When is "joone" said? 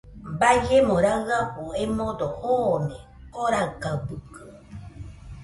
2.41-2.95